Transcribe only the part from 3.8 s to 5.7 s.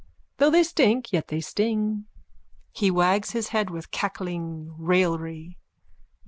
cackling raillery.)